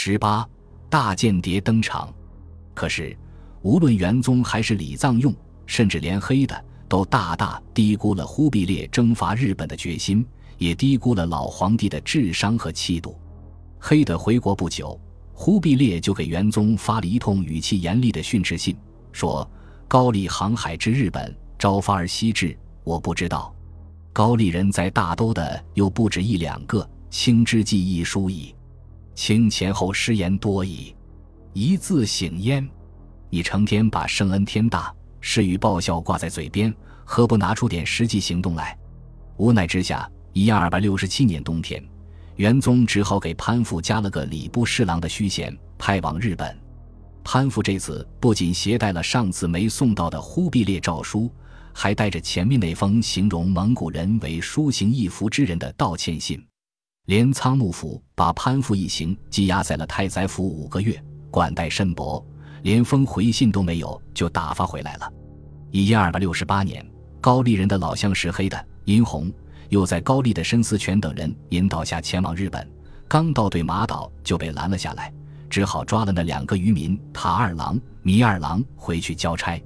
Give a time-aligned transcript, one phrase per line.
[0.00, 0.48] 十八
[0.88, 2.14] 大间谍登场。
[2.72, 3.18] 可是，
[3.62, 5.34] 无论元宗还是李藏用，
[5.66, 10.24] 甚至连黑的，都大大低估了忽必烈征伐日本的决心，
[10.56, 13.18] 也低估了老皇帝的智商和气度。
[13.80, 14.98] 黑的回国不久，
[15.32, 18.76] 忽必烈就给元宗发了一通语气严厉的训斥信，
[19.10, 19.50] 说
[19.88, 23.52] ：“高丽航海至日本，朝发而夕至，我不知道。
[24.12, 28.54] 高丽人在大都的又不止一两个，卿之计亦疏矣。
[29.18, 30.94] 卿前后失言多矣，
[31.52, 32.66] 一字醒焉。
[33.28, 36.72] 你成天把圣恩天大、誓与报效挂在嘴边，
[37.04, 38.78] 何不拿出点实际行动来？”
[39.36, 41.84] 无奈之下，一二百六十七年冬天。
[42.36, 46.56] 元宗只好给潘父加了个礼部侍郎的虚衔，派往日本。
[47.24, 51.28] 潘父这次不仅携带了上次没送到的忽必烈诏书，
[51.74, 56.40] 还带着前面那封形容蒙古人为书行义服之人的道歉信。
[57.08, 62.22] 连仓幕府把潘父一行羁押在了太宰府五个月，管待甚薄，
[62.64, 65.10] 连封回信都没有，就打发回来了。
[65.70, 66.86] 一二百六十八年，
[67.18, 69.32] 高丽人的老乡石黑的殷红。
[69.70, 72.70] 又在高丽的申思权等人引导下前往日本，
[73.08, 75.10] 刚到对马岛就被拦了下来，
[75.48, 79.58] 只好抓了那两个渔民塔二郎、弥二郎回去交差。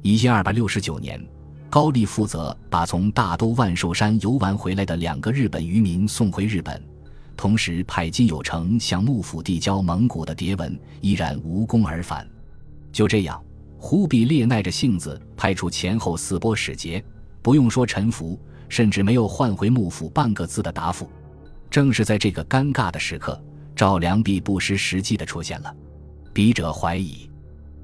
[0.00, 1.22] 一千二百六十九年，
[1.70, 6.82] 高丽负责把从大都万寿山游玩回来的两个日本渔民送回日本，
[7.36, 12.26] 同时派金有成向幕府递交蒙古的牒文，依然无功而返。
[12.90, 13.42] 就这样，
[13.78, 17.04] 忽必烈耐着性子派出前后四波使节，
[17.42, 18.38] 不用说臣服。
[18.70, 21.10] 甚至没有换回幕府半个字的答复。
[21.70, 23.42] 正是在这个尴尬的时刻，
[23.74, 25.74] 赵良弼不失时机的出现了。
[26.34, 27.30] 笔者怀疑，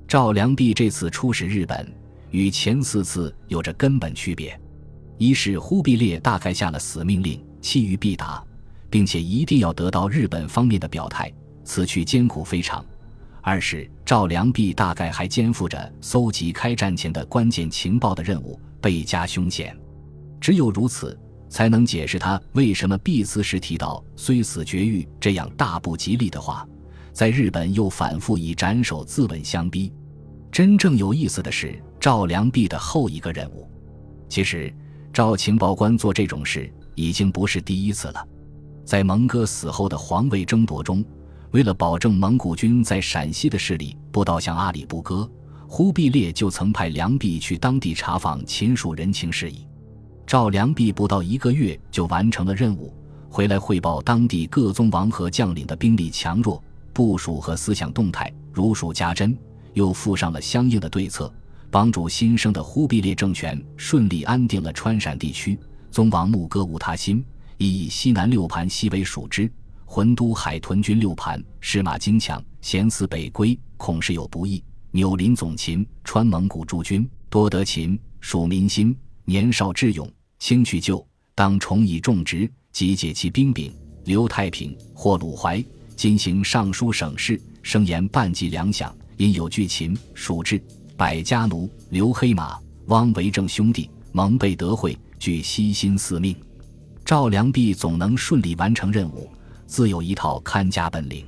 [0.07, 1.91] 赵良弼这次出使日本
[2.35, 4.61] 与前四次有着根本区别：
[5.19, 8.45] 一是忽必烈大概下了死命令，气于必达，
[8.91, 12.85] 并且一定要得到日本方面的表态，此去艰苦非常；
[13.41, 19.73] 二是赵良弼大概还肩负着搜集开战前的关键情报的任务，倍加凶险。
[20.41, 21.17] 只有如此，
[21.49, 26.67] 才能解释他为什么必辞时提到“虽死绝育”这样大不吉利的话，
[27.13, 29.93] 在日本又反复以斩首自刎相逼。
[30.51, 33.67] 真正有意思的是赵良弼的后一个任务。
[34.29, 34.71] 其实，
[35.11, 38.29] 赵情报官做这种事已经不是第一次了。
[38.85, 41.03] 在蒙哥死后的皇位争夺中，
[41.53, 45.27] 为了保证蒙古军在陕西的势力不倒向阿里不哥，
[45.67, 49.67] 忽必烈就曾派良弼去当地查访秦蜀人情事宜。
[50.27, 52.93] 赵良弼不到一个月就完成了任务，
[53.31, 59.35] 回来汇报当地各宗王和将领的兵力强弱、部署和思想动态，如数家珍，
[59.73, 61.33] 又附上了相应的对策，
[61.75, 65.59] 帮助新生的忽必烈政权顺利安定了川陕地区。
[65.91, 67.25] 宗王牧歌无他心，
[67.57, 69.51] 以西南六盘西为属之，
[69.85, 74.63] 浑都海屯军六盘，士马精强，咸思北归，恐是有不义。
[74.93, 78.97] 纽林总秦，川蒙古诸军多得秦属民心。
[79.25, 80.09] 年少智勇，
[80.39, 83.75] 轻去旧，当重以重职，集解其兵柄。
[84.05, 85.61] 刘太平或鲁怀，
[85.97, 90.63] 今行尚书省事，声言半计粮饷，因有巨秦蜀志
[90.97, 92.57] 百家奴刘黑马
[92.87, 96.37] 汪维正兄弟蒙被得会，具悉心四命。
[97.05, 99.29] 赵良弼总能顺利完成任务，
[99.67, 101.27] 自有一套看家本领。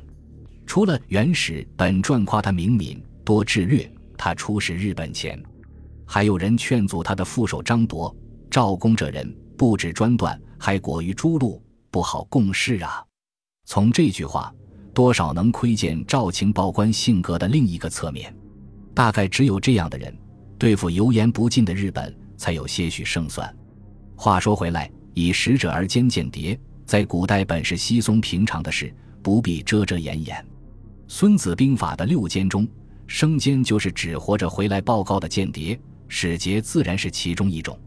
[0.67, 5.41] 除了原始本传夸他明敏多智略，他出使日本前。
[6.05, 8.15] 还有人劝阻他的副手张铎
[8.49, 11.61] ：“赵公这人不止专断，还果于诸路，
[11.91, 13.05] 不好共事啊。”
[13.67, 14.55] 从这句话，
[14.95, 18.33] 多少能窥见赵情报官性格的另一个侧面。
[18.97, 20.17] 大概只有这样的人，
[20.57, 23.55] 对付油盐不进的日本才有些许胜算。
[24.17, 28.91] 话说回来，以使者而兼间谍，在古代本是稀松平常的事，
[29.23, 30.35] 不必遮遮掩掩。
[31.09, 32.67] 《孙子兵法》的六监中，
[33.07, 35.79] 生间就是只活着回来报告的间谍。
[36.09, 37.79] 使节自然是其中一种。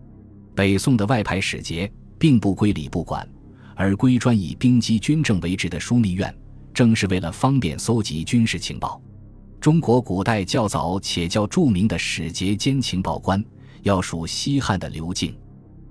[0.54, 3.28] 北宋的外派使节并不归礼部管，
[3.76, 6.32] 而归专以兵机军政为职的枢密院，
[6.72, 9.02] 正是为了方便搜集军事情报。
[9.60, 13.44] 中国古代较早且较著名的使节兼情报官，
[13.82, 15.36] 要数西汉的刘敬。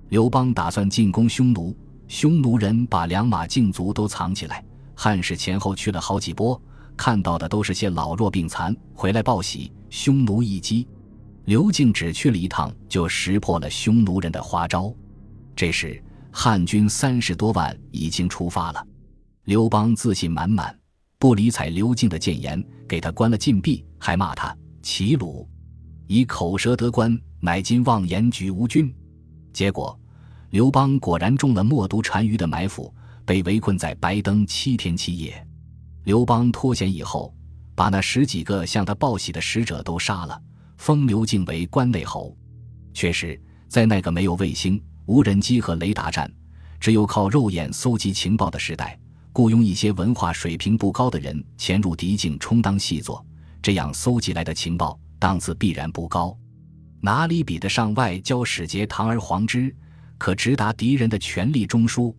[0.08, 1.76] 刘邦打算进攻匈奴，
[2.06, 6.58] 匈奴人把良马竞卒都藏起来，汉使前后去了好几波，
[6.96, 10.88] 看到的都是些老弱病残，回来报喜，匈奴一击。
[11.44, 14.90] 刘敬只去了一趟，就识破了匈奴人的花招。
[15.54, 18.82] 这时，汉军三十多万已经出发了。
[19.44, 20.77] 刘邦自信满满，
[21.20, 25.48] 不理睬刘敬的谏言，给他关了禁闭，还骂他齐鲁，
[26.06, 28.94] 以口舌得官，乃今妄言举无君。
[29.52, 29.98] 结果，
[30.50, 32.94] 刘邦果然中了默毒单于的埋伏，
[33.26, 35.44] 被围困在白登七天七夜。
[36.04, 37.34] 刘邦脱险以后，
[37.74, 40.40] 把那十几个向他报喜的使者都杀了，
[40.76, 42.36] 封刘敬为关内侯。
[42.94, 46.32] 确实，在那个没有卫星、无人机和雷达站，
[46.78, 48.96] 只有靠肉眼搜集情报的时代，
[49.32, 53.24] 雇佣一些文化水平不高的人潜入敌境充当细作，
[53.62, 56.36] 这样搜集来的情报档次必然不高，
[57.00, 59.74] 哪里比得上外交使节堂而皇之，
[60.16, 62.14] 可直达敌人的权力中枢？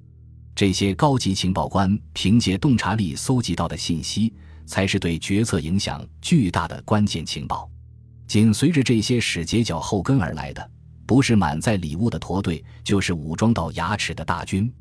[0.55, 4.33] 这些高级情报官凭借洞察力搜集到的信息，
[4.65, 7.69] 才是对决策影响巨大的关键情报。
[8.27, 10.71] 紧随着这些使节脚后跟而来的，
[11.05, 14.71] 不是满载礼物的驼队，就是武装到牙齿的大军。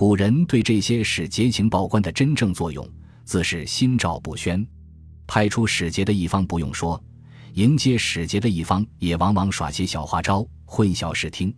[0.00, 2.88] 古人对这些使节情报官的真正作用，
[3.26, 4.66] 自是心照不宣。
[5.26, 6.98] 派出使节的一方不用说，
[7.52, 11.54] 迎接使节的一方也往往耍些小花招，混淆视听，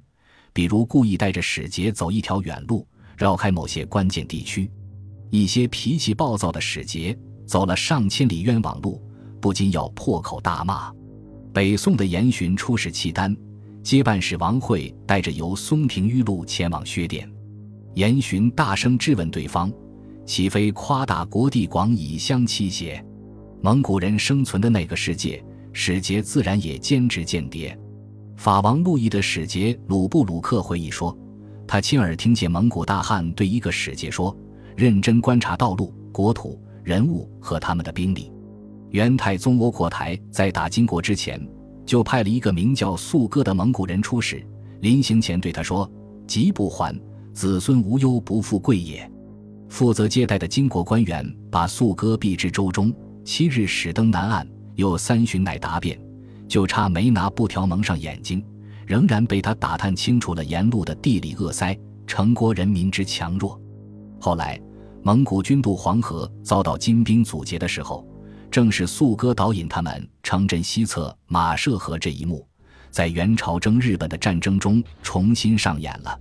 [0.53, 2.85] 比如故意带着使节走一条远路。
[3.17, 4.69] 绕开某些关键地区，
[5.31, 7.17] 一些脾气暴躁的使节
[7.47, 9.01] 走了上千里冤枉路，
[9.41, 10.93] 不禁要破口大骂。
[11.55, 13.37] 北宋的严询出使契丹，
[13.85, 17.33] 接办使王惠带着由松平玉路前往薛店，
[17.95, 19.73] 严询大声质问对方
[20.27, 23.05] ：“岂非夸大国地广以相欺邪？”
[23.61, 25.43] 蒙古人生存的那个世界，
[25.73, 27.79] 使节自然也兼职间谍。
[28.37, 31.17] 法王路易的使节鲁布鲁克回忆说。
[31.65, 34.37] 他亲耳听见蒙古大汗对一个使节说
[34.77, 38.31] ：“认真观察道路、国土、人物和他们的兵力。”
[38.91, 41.41] 元太宗窝阔台在打金国之前，
[41.87, 44.45] 就派了一个名叫肃哥的蒙古人出使，
[44.81, 45.91] 临行前对他说
[46.27, 46.95] ：“急不还，
[47.33, 49.11] 子孙无忧，不富贵也。”
[49.69, 52.95] 负责接待的金国官员把肃哥避至舟中，
[53.25, 55.99] 七日始登南岸，又三巡乃答辩，
[56.47, 58.45] 就差没拿布条蒙上眼睛。
[58.85, 61.75] 仍然被他打探清楚了沿路的地理恶塞、
[62.07, 63.59] 城国人民之强弱。
[64.21, 64.61] 后来，
[65.03, 68.07] 蒙古军渡黄河遭到金兵阻截的时候，
[68.51, 72.47] 正是肃哥导引他们城镇西侧马涉河这一幕，
[72.91, 76.21] 在元朝征日本的战争中重新上演了。